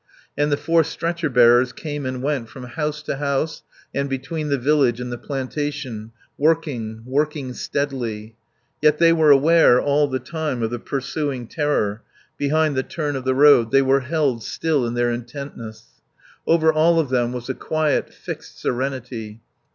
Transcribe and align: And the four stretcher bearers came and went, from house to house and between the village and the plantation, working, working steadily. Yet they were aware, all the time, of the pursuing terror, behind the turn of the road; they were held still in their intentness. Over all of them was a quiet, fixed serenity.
And 0.35 0.51
the 0.51 0.57
four 0.57 0.83
stretcher 0.83 1.29
bearers 1.29 1.71
came 1.73 2.07
and 2.07 2.23
went, 2.23 2.49
from 2.49 2.63
house 2.63 3.03
to 3.03 3.17
house 3.17 3.61
and 3.93 4.09
between 4.09 4.49
the 4.49 4.57
village 4.57 4.99
and 4.99 5.11
the 5.11 5.17
plantation, 5.19 6.11
working, 6.39 7.03
working 7.05 7.53
steadily. 7.53 8.33
Yet 8.81 8.97
they 8.97 9.13
were 9.13 9.29
aware, 9.29 9.79
all 9.79 10.07
the 10.07 10.17
time, 10.17 10.63
of 10.63 10.71
the 10.71 10.79
pursuing 10.79 11.45
terror, 11.45 12.01
behind 12.39 12.75
the 12.75 12.81
turn 12.81 13.15
of 13.15 13.25
the 13.25 13.35
road; 13.35 13.69
they 13.69 13.83
were 13.83 13.99
held 13.99 14.41
still 14.43 14.87
in 14.87 14.95
their 14.95 15.11
intentness. 15.11 15.83
Over 16.47 16.73
all 16.73 16.99
of 16.99 17.09
them 17.09 17.31
was 17.31 17.47
a 17.47 17.53
quiet, 17.53 18.11
fixed 18.11 18.59
serenity. 18.59 19.39